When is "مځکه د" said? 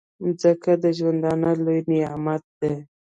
0.23-0.85